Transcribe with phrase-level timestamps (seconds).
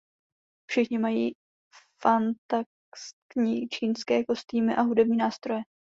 [0.69, 1.31] Všichni mají
[2.01, 5.61] fantaskní čínské kostýmy a hudební nástroje.